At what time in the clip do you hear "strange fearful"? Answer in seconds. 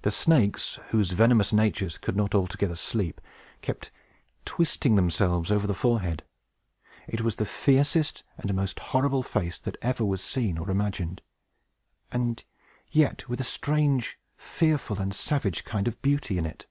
13.44-14.98